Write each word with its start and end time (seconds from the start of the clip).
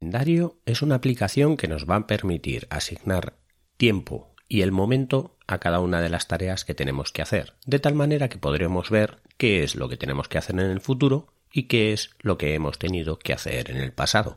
calendario 0.00 0.56
es 0.64 0.80
una 0.80 0.94
aplicación 0.94 1.58
que 1.58 1.68
nos 1.68 1.84
va 1.84 1.96
a 1.96 2.06
permitir 2.06 2.66
asignar 2.70 3.34
tiempo 3.76 4.34
y 4.48 4.62
el 4.62 4.72
momento 4.72 5.36
a 5.46 5.58
cada 5.58 5.80
una 5.80 6.00
de 6.00 6.08
las 6.08 6.26
tareas 6.26 6.64
que 6.64 6.74
tenemos 6.74 7.12
que 7.12 7.20
hacer, 7.20 7.52
de 7.66 7.80
tal 7.80 7.94
manera 7.94 8.30
que 8.30 8.38
podremos 8.38 8.88
ver 8.88 9.18
qué 9.36 9.62
es 9.62 9.76
lo 9.76 9.90
que 9.90 9.98
tenemos 9.98 10.26
que 10.26 10.38
hacer 10.38 10.58
en 10.58 10.70
el 10.70 10.80
futuro 10.80 11.34
y 11.52 11.64
qué 11.64 11.92
es 11.92 12.10
lo 12.20 12.38
que 12.38 12.54
hemos 12.54 12.78
tenido 12.78 13.18
que 13.18 13.34
hacer 13.34 13.70
en 13.70 13.76
el 13.76 13.92
pasado. 13.92 14.36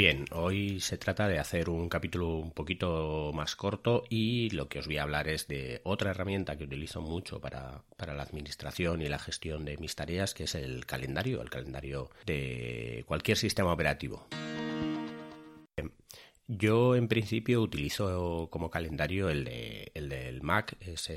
Bien, 0.00 0.24
hoy 0.32 0.80
se 0.80 0.96
trata 0.96 1.28
de 1.28 1.38
hacer 1.38 1.68
un 1.68 1.90
capítulo 1.90 2.38
un 2.38 2.52
poquito 2.52 3.32
más 3.34 3.54
corto 3.54 4.04
y 4.08 4.48
lo 4.48 4.66
que 4.66 4.78
os 4.78 4.86
voy 4.86 4.96
a 4.96 5.02
hablar 5.02 5.28
es 5.28 5.46
de 5.46 5.82
otra 5.84 6.12
herramienta 6.12 6.56
que 6.56 6.64
utilizo 6.64 7.02
mucho 7.02 7.38
para, 7.38 7.84
la 7.98 8.22
administración 8.22 9.02
y 9.02 9.08
la 9.08 9.18
gestión 9.18 9.66
de 9.66 9.76
mis 9.76 9.94
tareas, 9.94 10.32
que 10.32 10.44
es 10.44 10.54
el 10.54 10.86
calendario, 10.86 11.42
el 11.42 11.50
calendario 11.50 12.08
de 12.24 13.04
cualquier 13.06 13.36
sistema 13.36 13.74
operativo. 13.74 14.26
Yo 16.48 16.96
en 16.96 17.06
principio 17.06 17.60
utilizo 17.60 18.48
como 18.50 18.70
calendario 18.70 19.28
el, 19.28 19.44
de, 19.44 19.92
el 19.94 20.08
del 20.08 20.40
Mac, 20.40 20.78
es 20.80 21.12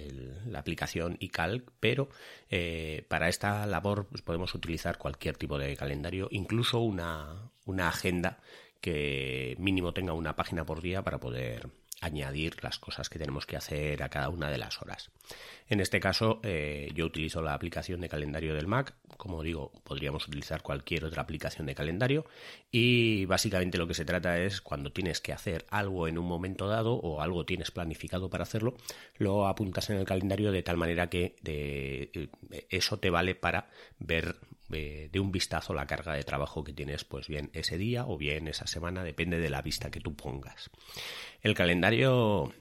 la 0.46 0.60
aplicación 0.60 1.16
iCalc, 1.22 1.72
pero 1.80 2.10
eh, 2.50 3.06
para 3.08 3.30
esta 3.30 3.66
labor 3.66 4.08
pues, 4.10 4.22
podemos 4.22 4.54
utilizar 4.54 4.98
cualquier 4.98 5.38
tipo 5.38 5.58
de 5.58 5.78
calendario, 5.78 6.28
incluso 6.32 6.82
una, 6.82 7.50
una 7.66 7.88
agenda 7.88 8.42
que 8.84 9.56
mínimo 9.60 9.94
tenga 9.94 10.12
una 10.12 10.36
página 10.36 10.66
por 10.66 10.82
día 10.82 11.02
para 11.04 11.18
poder 11.18 11.70
añadir 12.02 12.62
las 12.62 12.80
cosas 12.80 13.08
que 13.08 13.18
tenemos 13.18 13.46
que 13.46 13.56
hacer 13.56 14.04
a 14.04 14.10
cada 14.10 14.28
una 14.28 14.52
de 14.52 14.58
las 14.58 14.82
horas. 14.82 15.10
En 15.70 15.80
este 15.80 16.02
caso, 16.02 16.42
eh, 16.44 16.92
yo 16.94 17.06
utilizo 17.06 17.42
la 17.42 17.54
aplicación 17.54 18.02
de 18.02 18.10
calendario 18.10 18.54
del 18.54 18.68
Mac. 18.68 18.94
Como 19.16 19.42
digo, 19.42 19.72
podríamos 19.86 20.28
utilizar 20.28 20.62
cualquier 20.62 21.06
otra 21.06 21.22
aplicación 21.22 21.66
de 21.66 21.76
calendario. 21.76 22.26
Y 22.72 23.24
básicamente 23.24 23.78
lo 23.78 23.88
que 23.88 23.94
se 23.94 24.04
trata 24.04 24.38
es 24.38 24.60
cuando 24.60 24.92
tienes 24.92 25.22
que 25.22 25.32
hacer 25.32 25.66
algo 25.70 26.10
en 26.10 26.18
un 26.18 26.26
momento 26.26 26.68
dado 26.68 26.96
o 26.96 27.22
algo 27.22 27.46
tienes 27.46 27.72
planificado 27.72 28.30
para 28.30 28.44
hacerlo, 28.44 28.76
lo 29.18 29.48
apuntas 29.48 29.90
en 29.92 29.96
el 29.96 30.06
calendario 30.06 30.52
de 30.52 30.62
tal 30.62 30.76
manera 30.76 31.10
que 31.10 31.38
eh, 31.46 32.28
eso 32.70 33.00
te 33.00 33.10
vale 33.10 33.34
para 33.34 33.70
ver 34.00 34.36
de 34.70 35.20
un 35.20 35.32
vistazo 35.32 35.74
la 35.74 35.86
carga 35.86 36.14
de 36.14 36.24
trabajo 36.24 36.64
que 36.64 36.74
tienes, 36.74 37.04
pues 37.04 37.28
bien 37.28 37.50
ese 37.54 37.78
día 37.78 38.06
o 38.08 38.18
bien 38.18 38.48
esa 38.48 38.66
semana, 38.66 39.04
depende 39.04 39.40
de 39.40 39.50
la 39.50 39.62
vista 39.62 39.92
que 39.92 40.00
tú 40.00 40.16
pongas. 40.16 40.72
El 41.42 41.54
calendario 41.54 42.54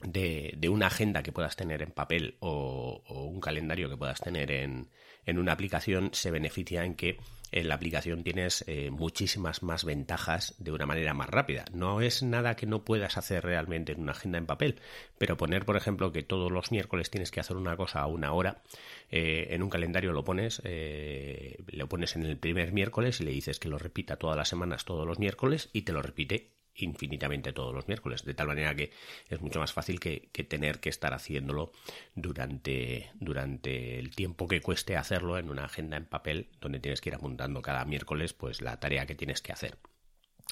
de, 0.00 0.68
una 0.68 0.86
agenda 0.86 1.22
que 1.22 1.32
puedas 1.32 1.56
tener 1.56 1.82
en 1.82 1.90
papel 1.90 2.36
o, 2.40 3.02
un 3.08 3.40
calendario 3.40 3.88
que 3.88 3.96
puedas 3.96 4.20
tener 4.20 4.50
en, 4.50 4.88
en, 5.26 5.38
una 5.38 5.52
aplicación 5.52 6.10
se 6.12 6.30
beneficia 6.30 6.84
en 6.84 6.94
que 6.94 7.18
en 7.50 7.68
la 7.68 7.74
aplicación 7.74 8.22
tienes 8.22 8.64
eh, 8.66 8.90
muchísimas 8.90 9.62
más 9.62 9.84
ventajas 9.84 10.54
de 10.58 10.70
una 10.70 10.86
manera 10.86 11.14
más 11.14 11.28
rápida. 11.28 11.64
No 11.72 12.00
es 12.00 12.22
nada 12.22 12.56
que 12.56 12.66
no 12.66 12.84
puedas 12.84 13.16
hacer 13.16 13.44
realmente 13.44 13.92
en 13.92 14.00
una 14.00 14.12
agenda 14.12 14.38
en 14.38 14.46
papel, 14.46 14.80
pero 15.16 15.36
poner, 15.36 15.64
por 15.64 15.76
ejemplo, 15.76 16.12
que 16.12 16.22
todos 16.22 16.52
los 16.52 16.70
miércoles 16.70 17.10
tienes 17.10 17.30
que 17.30 17.40
hacer 17.40 17.56
una 17.56 17.76
cosa 17.76 18.00
a 18.00 18.06
una 18.06 18.32
hora, 18.32 18.62
eh, 19.10 19.48
en 19.50 19.62
un 19.62 19.70
calendario 19.70 20.12
lo 20.12 20.24
pones, 20.24 20.60
eh, 20.64 21.56
lo 21.68 21.88
pones 21.88 22.16
en 22.16 22.24
el 22.24 22.36
primer 22.36 22.72
miércoles 22.72 23.20
y 23.20 23.24
le 23.24 23.30
dices 23.30 23.58
que 23.58 23.68
lo 23.68 23.78
repita 23.78 24.16
todas 24.16 24.36
las 24.36 24.48
semanas, 24.48 24.84
todos 24.84 25.06
los 25.06 25.18
miércoles, 25.18 25.70
y 25.72 25.82
te 25.82 25.92
lo 25.92 26.02
repite 26.02 26.57
infinitamente 26.78 27.52
todos 27.52 27.74
los 27.74 27.88
miércoles, 27.88 28.24
de 28.24 28.34
tal 28.34 28.48
manera 28.48 28.74
que 28.74 28.90
es 29.28 29.40
mucho 29.40 29.60
más 29.60 29.72
fácil 29.72 30.00
que, 30.00 30.30
tener 30.48 30.80
que 30.80 30.88
estar 30.88 31.12
haciéndolo 31.14 31.72
durante, 32.14 33.10
durante 33.14 33.98
el 33.98 34.14
tiempo 34.14 34.48
que 34.48 34.60
cueste 34.60 34.96
hacerlo 34.96 35.38
en 35.38 35.50
una 35.50 35.64
agenda 35.64 35.96
en 35.96 36.06
papel 36.06 36.48
donde 36.60 36.80
tienes 36.80 37.00
que 37.00 37.10
ir 37.10 37.14
apuntando 37.14 37.60
cada 37.62 37.84
miércoles 37.84 38.32
pues 38.32 38.62
la 38.62 38.78
tarea 38.80 39.06
que 39.06 39.14
tienes 39.14 39.42
que 39.42 39.52
hacer. 39.52 39.78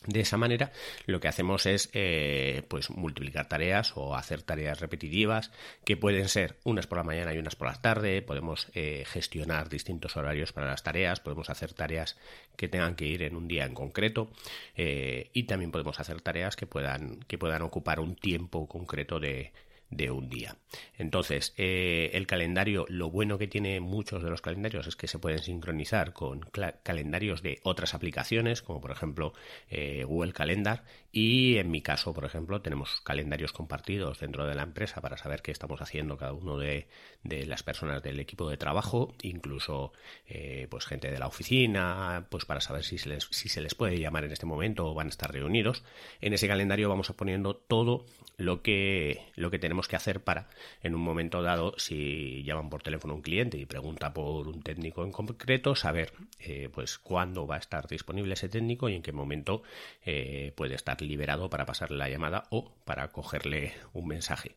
De 0.07 0.21
esa 0.21 0.37
manera, 0.37 0.73
lo 1.07 1.21
que 1.21 1.29
hacemos 1.29 1.67
es 1.67 1.91
eh, 1.93 2.63
pues 2.69 2.91
multiplicar 2.91 3.49
tareas 3.49 3.93
o 3.97 4.15
hacer 4.15 4.43
tareas 4.43 4.81
repetitivas 4.81 5.51
que 5.85 5.97
pueden 5.97 6.29
ser 6.29 6.57
unas 6.65 6.87
por 6.87 6.99
la 6.99 7.05
mañana 7.05 7.35
y 7.35 7.39
unas 7.39 7.57
por 7.57 7.69
la 7.69 7.81
tarde. 7.81 8.23
Podemos 8.23 8.69
eh, 8.75 9.05
gestionar 9.07 9.69
distintos 9.69 10.17
horarios 10.17 10.53
para 10.53 10.69
las 10.69 10.83
tareas. 10.83 11.21
Podemos 11.21 11.51
hacer 11.51 11.73
tareas 11.73 12.17
que 12.57 12.69
tengan 12.69 12.95
que 12.95 13.07
ir 13.07 13.23
en 13.23 13.35
un 13.35 13.49
día 13.49 13.65
en 13.65 13.75
concreto 13.75 14.31
eh, 14.77 15.31
y 15.33 15.45
también 15.45 15.73
podemos 15.73 15.99
hacer 15.99 16.21
tareas 16.21 16.57
que 16.57 16.67
puedan 16.67 17.21
que 17.27 17.39
puedan 17.39 17.63
ocupar 17.63 18.01
un 18.01 18.15
tiempo 18.15 18.69
concreto 18.69 19.19
de, 19.19 19.53
de 19.91 20.11
un 20.11 20.29
día. 20.29 20.57
Entonces, 20.99 21.55
eh, 21.57 22.11
el 22.15 22.27
calendario, 22.27 22.87
lo 22.89 23.11
bueno 23.11 23.39
que 23.39 23.47
tiene 23.47 23.81
muchos 23.81 24.23
de 24.23 24.31
los 24.31 24.41
calendarios 24.41 24.87
es 24.87 24.97
que 24.97 25.07
se 25.07 25.19
pueden 25.19 25.39
sincronizar 25.39 26.13
con 26.13 26.41
calendarios 26.83 27.43
de 27.43 27.61
otras 27.63 27.95
aplicaciones, 27.95 28.63
como 28.63 28.81
por 28.81 28.91
ejemplo 28.91 29.33
eh, 29.69 30.05
Google 30.05 30.33
Calendar, 30.33 30.85
y 31.13 31.57
en 31.57 31.71
mi 31.71 31.83
caso, 31.83 32.13
por 32.13 32.25
ejemplo, 32.25 32.61
tenemos 32.61 33.01
calendarios 33.01 33.53
compartidos 33.53 34.19
dentro 34.21 34.47
de 34.47 34.55
la 34.55 34.63
empresa 34.63 35.01
para 35.01 35.17
saber 35.17 35.41
qué 35.41 35.51
estamos 35.51 35.81
haciendo 35.81 36.17
cada 36.19 36.33
uno 36.33 36.59
de, 36.59 36.89
las 37.23 37.63
personas 37.63 38.03
del 38.03 38.21
equipo 38.21 38.51
de 38.51 38.57
trabajo, 38.57 39.15
incluso 39.23 39.93
eh, 40.27 40.67
pues 40.71 40.85
gente 40.85 41.11
de 41.11 41.19
la 41.19 41.27
oficina, 41.27 42.27
pues 42.31 42.45
para 42.45 42.61
saber 42.61 42.85
si 42.85 42.99
se, 42.99 43.09
les, 43.09 43.29
si 43.31 43.49
se 43.49 43.61
les 43.61 43.75
puede 43.75 43.99
llamar 43.99 44.25
en 44.25 44.33
este 44.33 44.47
momento 44.47 44.87
o 44.87 44.95
van 44.95 45.07
a 45.07 45.11
estar 45.11 45.33
reunidos. 45.33 45.85
En 46.21 46.33
ese 46.33 46.49
calendario 46.49 46.89
vamos 46.89 47.11
a 47.11 47.17
poniendo 47.17 47.57
todo 47.57 48.05
lo 48.37 48.63
que, 48.63 49.23
lo 49.37 49.51
que 49.51 49.59
tenemos 49.59 49.76
que 49.83 49.97
hacer 49.97 50.25
para, 50.25 50.49
en 50.83 50.95
un 50.95 51.03
momento 51.03 51.43
dado, 51.43 51.75
si 51.77 52.43
llaman 52.45 52.71
por 52.71 52.83
teléfono 52.83 53.15
un 53.15 53.23
cliente 53.23 53.59
y 53.59 53.67
pregunta 53.67 54.13
por 54.15 54.49
un 54.49 54.63
técnico 54.63 55.05
en 55.05 55.13
concreto, 55.13 55.75
saber 55.75 56.13
eh, 56.41 56.71
pues 56.73 56.99
cuándo 56.99 57.47
va 57.47 57.57
a 57.57 57.59
estar 57.59 57.87
disponible 57.87 58.35
ese 58.35 58.49
técnico 58.49 58.89
y 58.89 58.95
en 58.95 59.03
qué 59.03 59.13
momento 59.13 59.63
eh, 60.05 60.53
puede 60.57 60.75
estar 60.75 61.03
liberado 61.03 61.51
para 61.51 61.67
pasarle 61.67 61.99
la 61.99 62.09
llamada 62.09 62.45
o 62.51 62.75
para 62.85 63.09
cogerle 63.13 63.75
un 63.93 64.09
mensaje. 64.09 64.57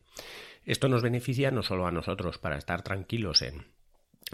Esto 0.64 0.88
nos 0.88 1.02
beneficia 1.02 1.50
no 1.50 1.62
solo 1.62 1.86
a 1.86 1.92
nosotros 1.92 2.38
para 2.38 2.56
estar 2.56 2.82
tranquilos 2.82 3.42
en 3.42 3.66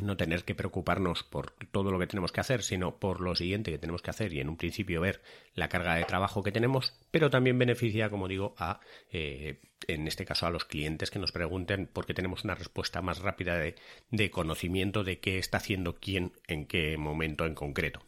no 0.03 0.17
tener 0.17 0.45
que 0.45 0.55
preocuparnos 0.55 1.23
por 1.23 1.53
todo 1.71 1.91
lo 1.91 1.99
que 1.99 2.07
tenemos 2.07 2.33
que 2.33 2.41
hacer, 2.41 2.63
sino 2.63 2.99
por 2.99 3.21
lo 3.21 3.35
siguiente 3.35 3.71
que 3.71 3.79
tenemos 3.79 4.03
que 4.03 4.11
hacer 4.11 4.33
y 4.33 4.41
en 4.41 4.49
un 4.49 4.57
principio 4.57 5.01
ver 5.01 5.23
la 5.55 5.69
carga 5.69 5.95
de 5.95 6.05
trabajo 6.05 6.43
que 6.43 6.53
tenemos, 6.53 6.95
pero 7.11 7.31
también 7.31 7.59
beneficia, 7.59 8.11
como 8.11 8.29
digo, 8.29 8.55
a, 8.59 8.81
eh, 9.11 9.61
en 9.87 10.07
este 10.07 10.25
caso, 10.25 10.47
a 10.47 10.51
los 10.51 10.65
clientes 10.65 11.11
que 11.11 11.19
nos 11.19 11.33
pregunten 11.33 11.89
porque 11.93 12.15
tenemos 12.15 12.45
una 12.45 12.55
respuesta 12.55 13.03
más 13.03 13.21
rápida 13.21 13.57
de, 13.57 13.75
de 14.11 14.31
conocimiento 14.31 15.05
de 15.05 15.21
qué 15.21 15.39
está 15.39 15.59
haciendo 15.59 15.97
quién 15.97 16.33
en 16.47 16.67
qué 16.67 16.97
momento 16.97 17.47
en 17.47 17.55
concreto. 17.55 18.03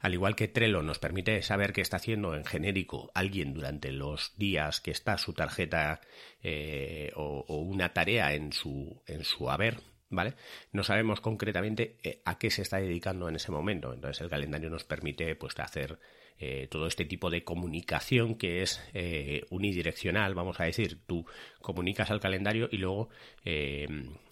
Al 0.00 0.14
igual 0.14 0.36
que 0.36 0.48
Trello 0.48 0.82
nos 0.82 0.98
permite 0.98 1.42
saber 1.42 1.72
qué 1.72 1.80
está 1.80 1.96
haciendo 1.96 2.34
en 2.34 2.44
genérico 2.44 3.10
alguien 3.14 3.54
durante 3.54 3.92
los 3.92 4.32
días 4.36 4.80
que 4.80 4.90
está 4.90 5.18
su 5.18 5.32
tarjeta 5.32 6.00
eh, 6.42 7.12
o, 7.16 7.44
o, 7.48 7.56
una 7.58 7.92
tarea 7.92 8.34
en 8.34 8.52
su, 8.52 9.02
en 9.06 9.24
su 9.24 9.50
haber, 9.50 9.80
¿vale? 10.08 10.34
No 10.72 10.84
sabemos 10.84 11.20
concretamente 11.20 11.96
eh, 12.02 12.20
a 12.24 12.38
qué 12.38 12.50
se 12.50 12.62
está 12.62 12.78
dedicando 12.78 13.28
en 13.28 13.36
ese 13.36 13.52
momento. 13.52 13.92
Entonces 13.92 14.20
el 14.22 14.30
calendario 14.30 14.70
nos 14.70 14.84
permite 14.84 15.34
pues 15.36 15.58
hacer 15.58 15.98
eh, 16.38 16.68
todo 16.70 16.86
este 16.86 17.04
tipo 17.04 17.30
de 17.30 17.44
comunicación 17.44 18.34
que 18.34 18.62
es 18.62 18.82
eh, 18.94 19.44
unidireccional, 19.50 20.34
vamos 20.34 20.60
a 20.60 20.64
decir, 20.64 20.98
tú 21.06 21.26
comunicas 21.60 22.10
al 22.10 22.20
calendario 22.20 22.68
y 22.70 22.78
luego 22.78 23.08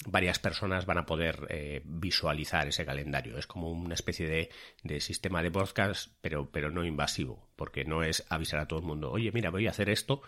varias 0.07 0.39
personas 0.39 0.87
van 0.87 0.99
a 0.99 1.07
poder 1.07 1.83
visualizar 1.85 2.67
ese 2.67 2.85
calendario. 2.85 3.39
Es 3.39 3.47
como 3.47 3.71
una 3.71 3.95
especie 3.95 4.27
de, 4.27 4.51
de 4.83 5.01
sistema 5.01 5.43
de 5.43 5.51
podcast, 5.51 6.13
pero, 6.21 6.51
pero 6.51 6.71
no 6.71 6.85
invasivo, 6.85 7.49
porque 7.57 7.85
no 7.85 8.03
es 8.03 8.25
avisar 8.29 8.61
a 8.61 8.67
todo 8.67 8.81
el 8.81 8.87
mundo, 8.87 9.11
oye, 9.11 9.31
mira, 9.33 9.51
voy 9.51 9.67
a 9.67 9.71
hacer 9.71 9.89
esto 9.89 10.23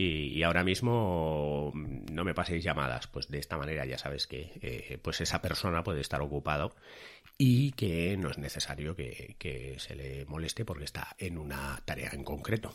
y, 0.00 0.44
ahora 0.44 0.62
mismo 0.62 1.72
no 1.74 2.24
me 2.24 2.32
paséis 2.32 2.62
llamadas. 2.62 3.08
Pues 3.08 3.28
de 3.28 3.38
esta 3.38 3.58
manera 3.58 3.84
ya 3.84 3.98
sabes 3.98 4.28
que 4.28 4.52
eh, 4.62 4.98
pues 5.02 5.20
esa 5.20 5.42
persona 5.42 5.82
puede 5.82 6.00
estar 6.00 6.22
ocupado 6.22 6.76
y 7.36 7.72
que 7.72 8.16
no 8.16 8.30
es 8.30 8.38
necesario 8.38 8.94
que, 8.94 9.34
que 9.38 9.74
se 9.78 9.96
le 9.96 10.24
moleste 10.26 10.64
porque 10.64 10.84
está 10.84 11.16
en 11.18 11.38
una 11.38 11.80
tarea 11.84 12.10
en 12.12 12.24
concreto. 12.24 12.72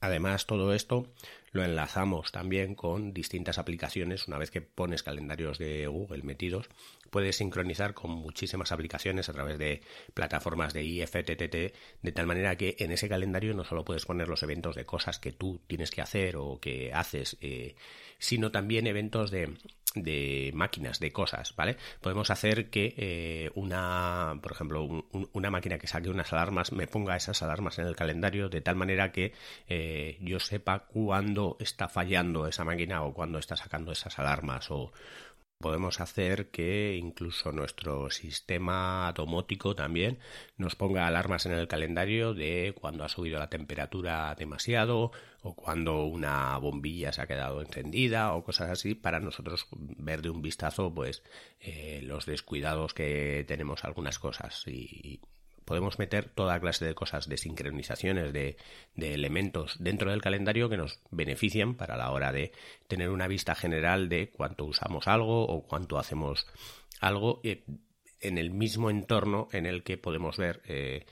Además, 0.00 0.46
todo 0.46 0.74
esto 0.74 1.12
lo 1.52 1.64
enlazamos 1.64 2.30
también 2.30 2.74
con 2.74 3.14
distintas 3.14 3.56
aplicaciones. 3.58 4.28
Una 4.28 4.36
vez 4.36 4.50
que 4.50 4.60
pones 4.60 5.02
calendarios 5.02 5.58
de 5.58 5.86
Google 5.86 6.22
metidos, 6.22 6.68
puedes 7.10 7.36
sincronizar 7.36 7.94
con 7.94 8.10
muchísimas 8.10 8.72
aplicaciones 8.72 9.28
a 9.28 9.32
través 9.32 9.58
de 9.58 9.80
plataformas 10.12 10.74
de 10.74 10.84
IFTTT, 10.84 11.74
de 12.02 12.12
tal 12.12 12.26
manera 12.26 12.56
que 12.56 12.76
en 12.78 12.92
ese 12.92 13.08
calendario 13.08 13.54
no 13.54 13.64
solo 13.64 13.84
puedes 13.84 14.04
poner 14.04 14.28
los 14.28 14.42
eventos 14.42 14.76
de 14.76 14.84
cosas 14.84 15.18
que 15.18 15.32
tú 15.32 15.62
tienes 15.66 15.90
que 15.90 16.02
hacer 16.02 16.36
o 16.36 16.60
que 16.60 16.92
haces, 16.92 17.38
eh, 17.40 17.74
sino 18.18 18.52
también 18.52 18.86
eventos 18.86 19.30
de 19.30 19.54
de 19.96 20.52
máquinas, 20.54 21.00
de 21.00 21.12
cosas, 21.12 21.54
¿vale? 21.56 21.76
Podemos 22.00 22.30
hacer 22.30 22.70
que 22.70 22.94
eh, 22.96 23.50
una, 23.54 24.38
por 24.42 24.52
ejemplo, 24.52 25.06
una 25.32 25.50
máquina 25.50 25.78
que 25.78 25.86
saque 25.86 26.10
unas 26.10 26.32
alarmas 26.32 26.72
me 26.72 26.86
ponga 26.86 27.16
esas 27.16 27.42
alarmas 27.42 27.78
en 27.78 27.86
el 27.86 27.96
calendario 27.96 28.48
de 28.48 28.60
tal 28.60 28.76
manera 28.76 29.10
que 29.12 29.32
eh, 29.68 30.18
yo 30.20 30.38
sepa 30.40 30.80
cuándo 30.80 31.56
está 31.60 31.88
fallando 31.88 32.46
esa 32.46 32.64
máquina 32.64 33.02
o 33.02 33.12
cuándo 33.12 33.38
está 33.38 33.56
sacando 33.56 33.92
esas 33.92 34.18
alarmas 34.18 34.70
o, 34.70 34.92
Podemos 35.58 36.00
hacer 36.00 36.50
que 36.50 36.96
incluso 36.96 37.50
nuestro 37.50 38.10
sistema 38.10 39.10
domótico 39.16 39.74
también 39.74 40.18
nos 40.58 40.76
ponga 40.76 41.06
alarmas 41.06 41.46
en 41.46 41.52
el 41.52 41.66
calendario 41.66 42.34
de 42.34 42.74
cuando 42.78 43.04
ha 43.04 43.08
subido 43.08 43.38
la 43.38 43.48
temperatura 43.48 44.34
demasiado 44.34 45.12
o 45.40 45.56
cuando 45.56 46.04
una 46.04 46.58
bombilla 46.58 47.12
se 47.12 47.22
ha 47.22 47.26
quedado 47.26 47.62
encendida 47.62 48.34
o 48.34 48.44
cosas 48.44 48.68
así 48.68 48.94
para 48.94 49.18
nosotros 49.18 49.66
ver 49.72 50.20
de 50.20 50.28
un 50.30 50.42
vistazo 50.42 50.92
pues 50.94 51.22
eh, 51.60 52.00
los 52.02 52.26
descuidados 52.26 52.92
que 52.92 53.44
tenemos 53.48 53.84
algunas 53.84 54.18
cosas. 54.18 54.62
Y 54.66 55.20
podemos 55.66 55.98
meter 55.98 56.30
toda 56.30 56.58
clase 56.60 56.86
de 56.86 56.94
cosas, 56.94 57.28
de 57.28 57.36
sincronizaciones, 57.36 58.32
de, 58.32 58.56
elementos 58.96 59.76
dentro 59.78 60.10
del 60.10 60.22
calendario 60.22 60.70
que 60.70 60.78
nos 60.78 61.00
benefician 61.10 61.74
para 61.74 61.98
la 61.98 62.10
hora 62.12 62.32
de 62.32 62.52
tener 62.88 63.10
una 63.10 63.26
vista 63.26 63.54
general 63.54 64.08
de 64.08 64.30
cuánto 64.30 64.64
usamos 64.64 65.08
algo 65.08 65.44
o 65.44 65.66
cuánto 65.66 65.98
hacemos 65.98 66.46
algo 67.00 67.40
eh, 67.44 67.64
en 68.20 68.38
el 68.38 68.50
mismo 68.50 68.88
entorno 68.88 69.48
en 69.52 69.66
el 69.66 69.82
que 69.82 69.98
podemos 69.98 70.38
ver 70.38 70.62
eh, 70.64 71.04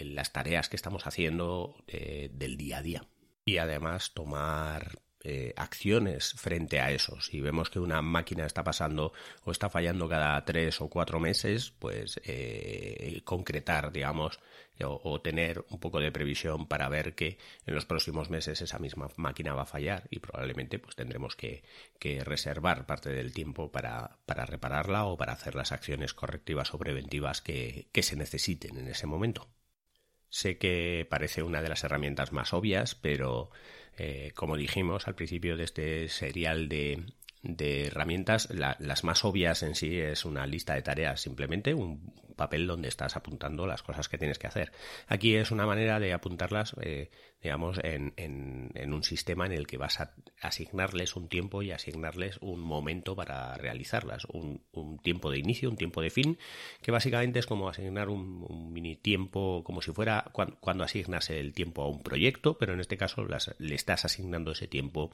las 0.00 0.32
tareas 0.32 0.68
que 0.68 0.76
estamos 0.76 1.06
haciendo 1.06 1.76
eh, 1.86 2.30
del 2.34 2.56
día 2.56 2.78
a 2.78 2.82
día. 2.82 3.06
Y 3.44 3.56
además 3.56 4.12
tomar 4.12 5.00
eh, 5.24 5.52
acciones 5.56 6.32
frente 6.32 6.80
a 6.80 6.90
eso. 6.90 7.20
Si 7.20 7.40
vemos 7.40 7.70
que 7.70 7.78
una 7.78 8.02
máquina 8.02 8.46
está 8.46 8.64
pasando 8.64 9.12
o 9.44 9.52
está 9.52 9.70
fallando 9.70 10.08
cada 10.08 10.44
tres 10.44 10.80
o 10.80 10.88
cuatro 10.88 11.20
meses, 11.20 11.72
pues 11.78 12.20
eh, 12.24 13.20
concretar, 13.24 13.92
digamos, 13.92 14.40
o, 14.84 15.20
tener 15.20 15.64
un 15.70 15.78
poco 15.78 16.00
de 16.00 16.12
previsión 16.12 16.66
para 16.66 16.88
ver 16.88 17.14
que 17.14 17.38
en 17.66 17.74
los 17.74 17.86
próximos 17.86 18.30
meses 18.30 18.60
esa 18.60 18.78
misma 18.78 19.08
máquina 19.16 19.54
va 19.54 19.62
a 19.62 19.66
fallar 19.66 20.08
y 20.10 20.18
probablemente 20.18 20.78
pues 20.78 20.96
tendremos 20.96 21.36
que, 21.36 21.62
reservar 22.24 22.86
parte 22.86 23.10
del 23.10 23.32
tiempo 23.32 23.70
para, 23.70 24.18
para, 24.26 24.44
repararla 24.44 25.04
o 25.04 25.16
para 25.16 25.34
hacer 25.34 25.54
las 25.54 25.72
acciones 25.72 26.14
correctivas 26.14 26.74
o 26.74 26.78
preventivas 26.78 27.40
que, 27.42 27.88
que 27.92 28.02
se 28.02 28.16
necesiten 28.16 28.76
en 28.76 28.88
ese 28.88 29.06
momento. 29.06 29.48
Sé 30.32 30.56
que 30.56 31.06
parece 31.10 31.42
una 31.42 31.60
de 31.60 31.68
las 31.68 31.84
herramientas 31.84 32.32
más 32.32 32.54
obvias, 32.54 32.94
pero 32.94 33.50
eh, 33.98 34.32
como 34.34 34.56
dijimos 34.56 35.06
al 35.06 35.14
principio 35.14 35.58
de 35.58 35.64
este 35.64 36.08
serial 36.08 36.70
de, 36.70 37.04
de 37.42 37.88
herramientas, 37.88 38.48
las 38.50 39.04
más 39.04 39.26
obvias 39.26 39.62
en 39.62 39.74
sí 39.74 40.00
es 40.00 40.24
una 40.24 40.46
lista 40.46 40.74
de 40.74 40.80
tareas, 40.80 41.20
simplemente 41.20 41.74
un 41.74 42.14
papel 42.42 42.66
donde 42.66 42.88
estás 42.88 43.14
apuntando 43.16 43.68
las 43.68 43.84
cosas 43.84 44.08
que 44.08 44.18
tienes 44.18 44.38
que 44.38 44.48
hacer. 44.48 44.72
Aquí 45.06 45.36
es 45.36 45.52
una 45.52 45.64
manera 45.64 46.00
de 46.00 46.12
apuntarlas, 46.12 46.74
eh, 46.80 47.08
digamos, 47.40 47.78
en, 47.84 48.12
un 48.92 49.04
sistema 49.04 49.46
en 49.46 49.52
el 49.52 49.68
que 49.68 49.78
vas 49.78 50.00
a 50.00 50.14
asignarles 50.40 51.14
un 51.14 51.28
tiempo 51.28 51.62
y 51.62 51.70
asignarles 51.70 52.38
un 52.40 52.60
momento 52.60 53.14
para 53.14 53.54
realizarlas, 53.54 54.24
un, 54.32 54.60
un 54.72 54.98
tiempo 54.98 55.30
de 55.30 55.38
inicio, 55.38 55.70
un 55.70 55.76
tiempo 55.76 56.02
de 56.02 56.10
fin, 56.10 56.36
que 56.82 56.90
básicamente 56.90 57.38
es 57.38 57.46
como 57.46 57.68
asignar 57.68 58.08
un, 58.08 58.72
mini 58.72 58.96
tiempo, 58.96 59.62
como 59.64 59.80
si 59.80 59.92
fuera 59.92 60.24
cuando, 60.32 60.82
asignas 60.82 61.30
el 61.30 61.52
tiempo 61.52 61.82
a 61.82 61.88
un 61.88 62.02
proyecto, 62.02 62.58
pero 62.58 62.74
en 62.74 62.80
este 62.80 62.96
caso 62.96 63.24
le 63.58 63.74
estás 63.74 64.04
asignando 64.04 64.50
ese 64.50 64.66
tiempo 64.66 65.12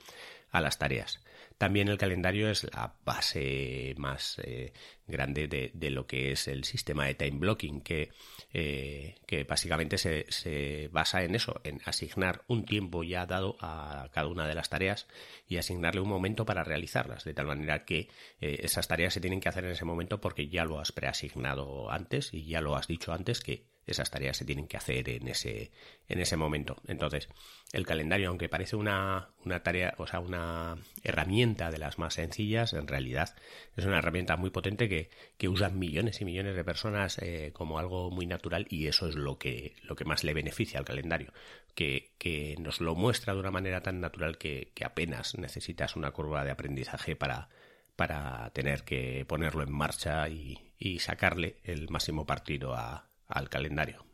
a 0.51 0.63
las 0.63 0.79
tareas. 0.79 1.21
También 1.59 1.89
el 1.89 1.99
calendario 1.99 2.49
es 2.49 2.65
la 2.73 2.95
base 3.05 3.95
más 3.99 4.39
eh, 4.45 4.73
grande 5.09 5.49
de, 5.49 5.91
lo 5.91 6.07
que 6.07 6.31
es 6.33 6.47
el 6.47 6.65
sistema 6.65 7.07
de 7.07 7.15
time 7.19 7.39
blocking, 7.39 7.83
que, 7.83 8.11
eh, 8.55 9.17
que 9.27 9.45
básicamente 9.45 9.99
se, 9.99 10.25
se, 10.31 10.89
basa 10.89 11.23
en 11.25 11.35
eso, 11.35 11.61
en 11.65 11.83
asignar 11.85 12.45
un 12.49 12.65
tiempo 12.65 13.05
ya 13.05 13.27
dado 13.27 13.57
a 13.61 14.09
cada 14.13 14.29
una 14.29 14.49
de 14.49 14.55
las 14.55 14.71
tareas 14.71 15.07
y 15.47 15.59
asignarle 15.59 16.01
un 16.01 16.09
momento 16.09 16.47
para 16.47 16.65
realizarlas, 16.65 17.25
de 17.25 17.35
tal 17.35 17.47
manera 17.47 17.85
que 17.85 18.09
eh, 18.41 18.61
esas 18.63 18.89
tareas 18.89 19.13
se 19.13 19.21
tienen 19.21 19.41
que 19.41 19.51
hacer 19.51 19.65
en 19.65 19.73
ese 19.73 19.85
momento 19.85 20.21
porque 20.21 20.49
ya 20.49 20.65
lo 20.65 20.81
has 20.81 20.93
preasignado 20.93 21.91
antes 21.91 22.33
y 22.33 22.47
ya 22.47 22.63
lo 22.63 22.77
has 22.77 22.87
dicho 22.87 23.13
antes 23.13 23.41
que 23.41 23.68
esas 23.93 24.11
tareas 24.11 24.37
se 24.37 24.45
tienen 24.45 24.67
que 24.67 24.77
hacer 24.77 25.09
en 25.09 25.29
ese, 25.29 25.71
en 26.09 26.21
ese 26.21 26.37
momento. 26.37 26.77
Entonces, 26.87 27.29
el 27.73 27.87
calendario, 27.87 28.29
aunque 28.29 28.49
parece 28.49 28.77
una, 28.77 29.31
una 29.45 29.63
tarea, 29.63 29.95
o 29.99 30.07
sea, 30.07 30.21
una 30.21 30.77
herramienta 31.03 31.71
de 31.71 31.79
las 31.79 31.99
más 31.99 32.15
sencillas, 32.15 32.73
en 32.73 32.87
realidad 32.87 33.35
es 33.77 33.85
una 33.85 33.99
herramienta 33.99 34.37
muy 34.37 34.51
potente 34.51 34.89
que, 34.89 35.11
que 35.37 35.49
usan 35.49 35.79
millones 35.79 36.21
y 36.21 36.25
millones 36.25 36.57
de 36.57 36.65
personas 36.65 37.19
eh, 37.19 37.51
como 37.53 37.79
algo 37.79 38.11
muy 38.11 38.27
natural 38.27 38.67
y 38.71 38.87
eso 38.87 39.09
es 39.09 39.15
lo 39.15 39.39
que, 39.39 39.75
lo 39.83 39.97
que 39.97 40.05
más 40.05 40.25
le 40.25 40.35
beneficia 40.35 40.79
al 40.79 40.85
calendario, 40.85 41.33
que, 41.75 42.13
que 42.19 42.57
nos 42.59 42.81
lo 42.81 42.95
muestra 42.95 43.35
de 43.35 43.41
una 43.41 43.51
manera 43.51 43.83
tan 43.83 44.01
natural 44.01 44.39
que, 44.39 44.73
que 44.75 44.85
apenas 44.85 45.37
necesitas 45.39 45.97
una 45.97 46.11
curva 46.11 46.45
de 46.45 46.51
aprendizaje 46.51 47.17
para, 47.17 47.49
para 47.97 48.51
tener 48.51 48.85
que 48.85 49.25
ponerlo 49.27 49.63
en 49.63 49.73
marcha 49.73 50.29
y, 50.29 50.73
y 50.79 51.01
sacarle 51.01 51.57
el 51.65 51.89
máximo 51.91 52.27
partido 52.27 52.75
a, 52.75 53.09
al 53.29 53.49
calendario. 53.49 54.09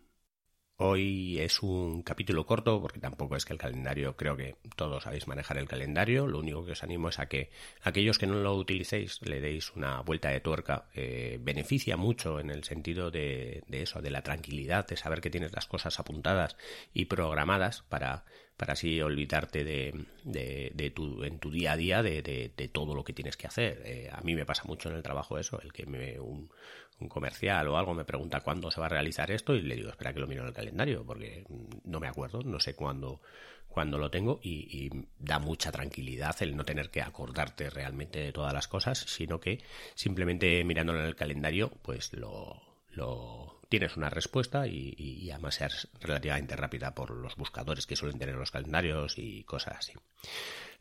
Hoy 0.76 1.38
es 1.38 1.62
un 1.62 2.02
capítulo 2.02 2.44
corto 2.46 2.80
porque 2.82 2.98
tampoco 2.98 3.36
es 3.36 3.44
que 3.44 3.52
el 3.52 3.60
calendario, 3.60 4.16
creo 4.16 4.36
que 4.36 4.56
todos 4.74 5.04
sabéis 5.04 5.28
manejar 5.28 5.56
el 5.56 5.68
calendario. 5.68 6.26
Lo 6.26 6.40
único 6.40 6.64
que 6.66 6.72
os 6.72 6.82
animo 6.82 7.10
es 7.10 7.20
a 7.20 7.26
que 7.26 7.50
aquellos 7.82 8.18
que 8.18 8.26
no 8.26 8.34
lo 8.34 8.56
utilicéis 8.56 9.20
le 9.22 9.40
deis 9.40 9.70
una 9.76 10.00
vuelta 10.00 10.30
de 10.30 10.40
tuerca. 10.40 10.88
Eh, 10.92 11.38
beneficia 11.40 11.96
mucho 11.96 12.40
en 12.40 12.50
el 12.50 12.64
sentido 12.64 13.12
de, 13.12 13.62
eso, 13.70 14.02
de 14.02 14.10
la 14.10 14.22
tranquilidad, 14.22 14.84
de 14.88 14.96
saber 14.96 15.20
que 15.20 15.30
tienes 15.30 15.52
las 15.52 15.68
cosas 15.68 16.00
apuntadas 16.00 16.56
y 16.92 17.04
programadas 17.04 17.82
para, 17.82 18.24
para 18.56 18.74
así 18.74 19.00
olvidarte 19.00 19.64
de, 19.64 20.06
de, 20.24 20.90
tu, 20.90 21.24
en 21.24 21.38
tu 21.38 21.50
día 21.50 21.72
a 21.72 21.76
día 21.76 22.02
de, 22.02 22.22
de 22.22 22.68
todo 22.68 22.94
lo 22.94 23.04
que 23.04 23.12
tienes 23.12 23.36
que 23.36 23.46
hacer. 23.46 23.82
Eh, 23.84 24.10
a 24.12 24.20
mí 24.20 24.34
me 24.34 24.46
pasa 24.46 24.62
mucho 24.64 24.88
en 24.88 24.96
el 24.96 25.02
trabajo 25.02 25.38
eso, 25.38 25.60
el 25.60 25.72
que 25.72 25.86
me, 25.86 26.20
un, 26.20 26.50
un 27.00 27.08
comercial 27.08 27.68
o 27.68 27.76
algo 27.76 27.94
me 27.94 28.04
pregunta 28.04 28.40
cuándo 28.40 28.70
se 28.70 28.80
va 28.80 28.86
a 28.86 28.90
realizar 28.90 29.30
esto 29.30 29.54
y 29.54 29.62
le 29.62 29.76
digo, 29.76 29.90
espera 29.90 30.12
que 30.12 30.20
lo 30.20 30.26
miro 30.26 30.42
en 30.42 30.48
el 30.48 30.54
calendario 30.54 31.04
porque 31.04 31.44
no 31.84 32.00
me 32.00 32.08
acuerdo, 32.08 32.42
no 32.42 32.60
sé 32.60 32.74
cuándo, 32.74 33.20
cuándo 33.68 33.98
lo 33.98 34.10
tengo 34.10 34.40
y, 34.42 34.90
da 35.18 35.38
mucha 35.38 35.72
tranquilidad 35.72 36.36
el 36.40 36.56
no 36.56 36.64
tener 36.64 36.90
que 36.90 37.02
acordarte 37.02 37.70
realmente 37.70 38.20
de 38.20 38.32
todas 38.32 38.52
las 38.52 38.68
cosas, 38.68 38.98
sino 38.98 39.40
que 39.40 39.62
simplemente 39.94 40.62
mirándolo 40.64 41.00
en 41.00 41.06
el 41.06 41.16
calendario 41.16 41.72
pues 41.82 42.12
lo, 42.12 42.62
lo 42.90 43.53
tienes 43.78 43.96
una 43.96 44.08
respuesta 44.08 44.68
y, 44.68 45.28
además 45.32 45.60
es 45.60 45.88
relativamente 46.00 46.54
rápida 46.54 46.94
por 46.94 47.10
los 47.10 47.34
buscadores 47.34 47.88
que 47.88 47.96
suelen 47.96 48.20
tener 48.20 48.36
los 48.36 48.52
calendarios 48.52 49.18
y 49.18 49.42
cosas 49.42 49.78
así. 49.78 49.94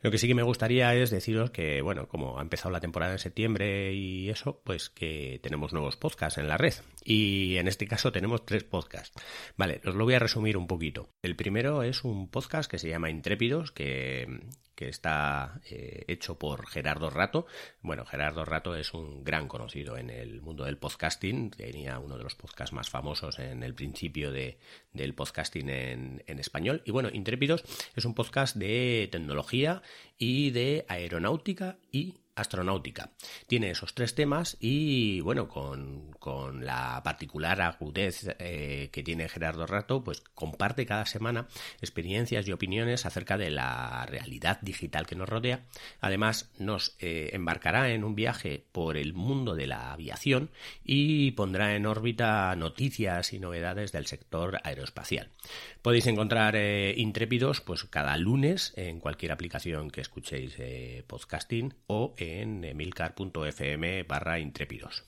Lo 0.02 0.10
que 0.10 0.18
sí 0.18 0.28
que 0.28 0.34
me 0.34 0.42
gustaría 0.42 0.94
es 0.94 1.10
deciros 1.10 1.50
que, 1.50 1.82
bueno, 1.82 2.08
como 2.08 2.38
ha 2.38 2.42
empezado 2.42 2.70
la 2.70 2.80
temporada 2.80 3.12
en 3.12 3.18
septiembre 3.18 3.94
y 3.94 4.30
eso, 4.30 4.60
pues 4.64 4.90
que 4.90 5.40
tenemos 5.42 5.72
nuevos 5.72 5.96
podcasts 5.96 6.38
en 6.38 6.48
la 6.48 6.58
red. 6.58 6.74
Y 7.04 7.56
en 7.56 7.68
este 7.68 7.86
caso 7.86 8.12
tenemos 8.12 8.44
tres 8.46 8.64
podcasts. 8.64 9.18
Vale, 9.56 9.80
os 9.84 9.94
lo 9.94 10.04
voy 10.04 10.14
a 10.14 10.18
resumir 10.18 10.56
un 10.56 10.66
poquito. 10.66 11.08
El 11.22 11.36
primero 11.36 11.82
es 11.82 12.04
un 12.04 12.30
podcast 12.30 12.70
que 12.70 12.78
se 12.78 12.88
llama 12.88 13.10
Intrépidos, 13.10 13.72
que, 13.72 14.26
que 14.74 14.88
está 14.88 15.60
eh, 15.70 16.04
hecho 16.08 16.38
por 16.38 16.66
Gerardo 16.66 17.10
Rato. 17.10 17.46
Bueno, 17.80 18.04
Gerardo 18.04 18.44
Rato 18.44 18.74
es 18.74 18.92
un 18.94 19.24
gran 19.24 19.48
conocido 19.48 19.96
en 19.96 20.10
el 20.10 20.40
mundo 20.40 20.64
del 20.64 20.78
podcasting. 20.78 21.50
Tenía 21.50 21.98
uno 21.98 22.18
de 22.18 22.24
los 22.24 22.34
podcasts 22.34 22.72
más 22.72 22.90
famosos 22.90 23.38
en 23.38 23.62
el 23.62 23.74
principio 23.74 24.32
de, 24.32 24.58
del 24.92 25.14
podcasting 25.14 25.68
en, 25.68 26.22
en 26.26 26.38
español. 26.38 26.82
Y 26.84 26.90
bueno, 26.90 27.08
Intrépidos 27.12 27.64
es 27.94 28.04
un 28.04 28.14
podcast 28.14 28.56
de 28.56 29.08
tecnología 29.12 29.82
y 30.18 30.50
de 30.50 30.84
aeronáutica 30.88 31.76
y 31.92 32.14
astronáutica. 32.34 33.10
Tiene 33.46 33.70
esos 33.70 33.94
tres 33.94 34.14
temas 34.14 34.56
y, 34.60 35.20
bueno, 35.20 35.48
con, 35.48 36.14
la 36.60 37.02
particular 37.04 37.60
agudez 37.60 38.26
eh, 38.38 38.88
que 38.92 39.02
tiene 39.02 39.28
Gerardo 39.28 39.66
Rato, 39.66 40.02
pues 40.02 40.20
comparte 40.20 40.86
cada 40.86 41.06
semana 41.06 41.46
experiencias 41.80 42.48
y 42.48 42.52
opiniones 42.52 43.06
acerca 43.06 43.36
de 43.36 43.50
la 43.50 44.06
realidad 44.06 44.58
digital 44.62 45.06
que 45.06 45.16
nos 45.16 45.28
rodea. 45.28 45.64
Además, 46.00 46.50
nos 46.58 46.96
eh, 46.98 47.30
embarcará 47.32 47.90
en 47.90 48.04
un 48.04 48.14
viaje 48.14 48.64
por 48.72 48.96
el 48.96 49.12
mundo 49.12 49.54
de 49.54 49.66
la 49.66 49.92
aviación 49.92 50.50
y 50.82 51.32
pondrá 51.32 51.76
en 51.76 51.86
órbita 51.86 52.54
noticias 52.56 53.32
y 53.32 53.38
novedades 53.38 53.92
del 53.92 54.06
sector 54.06 54.60
aeroespacial. 54.64 55.30
Podéis 55.82 56.06
encontrar 56.06 56.56
eh, 56.56 56.94
Intrépidos 56.96 57.60
pues 57.60 57.84
cada 57.84 58.16
lunes 58.16 58.72
en 58.76 59.00
cualquier 59.00 59.32
aplicación 59.32 59.90
que 59.90 60.00
escuchéis 60.00 60.56
podcasting 61.06 61.74
o 61.86 62.14
en 62.24 62.64
emilcar.fm 62.64 64.02
barra 64.04 64.38
intrépidos. 64.38 65.04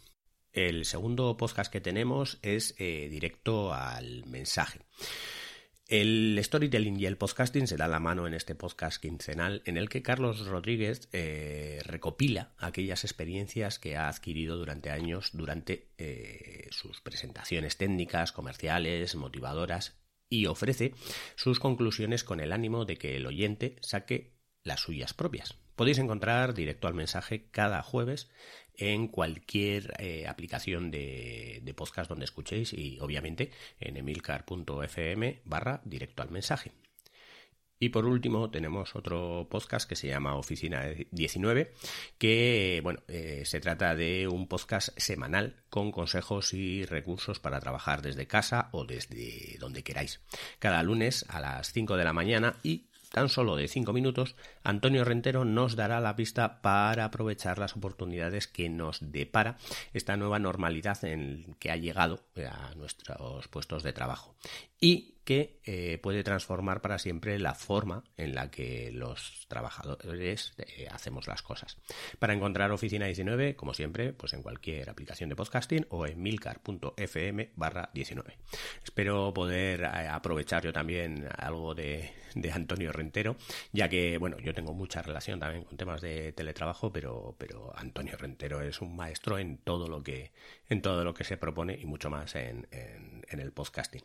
El 0.52 0.84
segundo 0.84 1.36
podcast 1.36 1.70
que 1.70 1.80
tenemos 1.80 2.38
es 2.42 2.74
eh, 2.78 3.08
directo 3.10 3.74
al 3.74 4.24
mensaje. 4.26 4.80
El 5.88 6.40
storytelling 6.42 6.98
y 6.98 7.06
el 7.06 7.16
podcasting 7.16 7.68
se 7.68 7.76
dan 7.76 7.92
la 7.92 8.00
mano 8.00 8.26
en 8.26 8.34
este 8.34 8.56
podcast 8.56 9.00
quincenal 9.00 9.62
en 9.66 9.76
el 9.76 9.88
que 9.88 10.02
Carlos 10.02 10.44
Rodríguez 10.46 11.08
eh, 11.12 11.80
recopila 11.84 12.54
aquellas 12.58 13.04
experiencias 13.04 13.78
que 13.78 13.96
ha 13.96 14.08
adquirido 14.08 14.56
durante 14.56 14.90
años 14.90 15.30
durante 15.32 15.92
eh, 15.98 16.66
sus 16.70 17.00
presentaciones 17.02 17.76
técnicas, 17.76 18.32
comerciales, 18.32 19.14
motivadoras 19.14 19.96
y 20.28 20.46
ofrece 20.46 20.92
sus 21.36 21.60
conclusiones 21.60 22.24
con 22.24 22.40
el 22.40 22.50
ánimo 22.50 22.84
de 22.84 22.96
que 22.96 23.14
el 23.14 23.26
oyente 23.26 23.76
saque 23.80 24.35
las 24.66 24.80
suyas 24.80 25.14
propias. 25.14 25.56
Podéis 25.76 25.98
encontrar 25.98 26.54
directo 26.54 26.88
al 26.88 26.94
mensaje 26.94 27.46
cada 27.50 27.82
jueves 27.82 28.28
en 28.74 29.08
cualquier 29.08 29.94
eh, 29.98 30.26
aplicación 30.26 30.90
de, 30.90 31.62
podcast 31.76 32.08
donde 32.08 32.24
escuchéis 32.24 32.72
y 32.72 32.98
obviamente 33.00 33.50
en 33.80 33.96
emilcar.fm 33.96 35.40
barra 35.44 35.80
directo 35.84 36.22
al 36.22 36.30
mensaje. 36.30 36.72
Y 37.78 37.90
por 37.90 38.06
último 38.06 38.50
tenemos 38.50 38.96
otro 38.96 39.48
podcast 39.50 39.86
que 39.86 39.96
se 39.96 40.08
llama 40.08 40.36
Oficina 40.36 40.86
19, 41.10 41.74
que 42.16 42.80
bueno, 42.82 43.00
eh, 43.06 43.42
se 43.44 43.60
trata 43.60 43.94
de 43.94 44.26
un 44.28 44.48
podcast 44.48 44.98
semanal 44.98 45.62
con 45.68 45.92
consejos 45.92 46.54
y 46.54 46.86
recursos 46.86 47.38
para 47.38 47.60
trabajar 47.60 48.00
desde 48.00 48.26
casa 48.26 48.70
o 48.72 48.86
desde 48.86 49.58
donde 49.60 49.82
queráis. 49.82 50.22
Cada 50.58 50.82
lunes 50.82 51.26
a 51.28 51.38
las 51.38 51.70
5 51.72 51.98
de 51.98 52.04
la 52.04 52.14
mañana 52.14 52.56
y 52.62 52.86
tan 53.10 53.28
solo 53.28 53.56
de 53.56 53.68
5 53.68 53.92
minutos, 53.92 54.36
Antonio 54.62 55.04
Rentero 55.04 55.44
nos 55.44 55.76
dará 55.76 56.00
la 56.00 56.16
pista 56.16 56.60
para 56.62 57.04
aprovechar 57.04 57.58
las 57.58 57.76
oportunidades 57.76 58.46
que 58.46 58.68
nos 58.68 58.98
depara 59.00 59.56
esta 59.92 60.16
nueva 60.16 60.38
normalidad 60.38 61.04
en 61.04 61.56
que 61.58 61.70
ha 61.70 61.76
llegado 61.76 62.20
a 62.36 62.74
nuestros 62.74 63.48
puestos 63.48 63.82
de 63.82 63.92
trabajo. 63.92 64.34
Y 64.80 65.15
que 65.26 65.58
eh, 65.64 65.98
puede 66.00 66.22
transformar 66.22 66.80
para 66.80 67.00
siempre 67.00 67.40
la 67.40 67.56
forma 67.56 68.04
en 68.16 68.36
la 68.36 68.48
que 68.48 68.92
los 68.92 69.46
trabajadores 69.48 70.54
eh, 70.56 70.86
hacemos 70.88 71.26
las 71.26 71.42
cosas. 71.42 71.78
Para 72.20 72.32
encontrar 72.32 72.70
Oficina 72.70 73.06
19, 73.06 73.56
como 73.56 73.74
siempre, 73.74 74.12
pues 74.12 74.34
en 74.34 74.42
cualquier 74.44 74.88
aplicación 74.88 75.28
de 75.28 75.34
podcasting 75.34 75.84
o 75.90 76.06
en 76.06 76.22
milcar.fm 76.22 77.50
barra 77.56 77.90
19. 77.92 78.38
Espero 78.84 79.34
poder 79.34 79.80
eh, 79.80 80.08
aprovechar 80.08 80.62
yo 80.62 80.72
también 80.72 81.28
algo 81.36 81.74
de, 81.74 82.12
de, 82.36 82.52
Antonio 82.52 82.92
Rentero, 82.92 83.36
ya 83.72 83.88
que, 83.88 84.18
bueno, 84.18 84.38
yo 84.38 84.54
tengo 84.54 84.74
mucha 84.74 85.02
relación 85.02 85.40
también 85.40 85.64
con 85.64 85.76
temas 85.76 86.02
de 86.02 86.34
teletrabajo, 86.34 86.92
pero, 86.92 87.34
pero 87.36 87.76
Antonio 87.76 88.16
Rentero 88.16 88.62
es 88.62 88.80
un 88.80 88.94
maestro 88.94 89.40
en 89.40 89.58
todo 89.58 89.88
lo 89.88 90.04
que, 90.04 90.30
en 90.68 90.82
todo 90.82 91.02
lo 91.02 91.14
que 91.14 91.24
se 91.24 91.36
propone 91.36 91.76
y 91.76 91.84
mucho 91.84 92.10
más 92.10 92.36
en, 92.36 92.68
en 92.70 93.40
el 93.40 93.50
podcasting. 93.50 94.04